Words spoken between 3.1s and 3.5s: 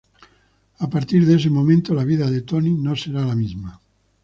la